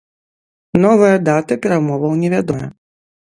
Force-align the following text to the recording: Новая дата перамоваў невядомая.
Новая 0.85 1.17
дата 1.27 1.59
перамоваў 1.65 2.17
невядомая. 2.25 2.69